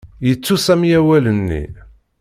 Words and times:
Yettu 0.27 0.55
Sami 0.65 0.91
awal-nni. 0.99 1.63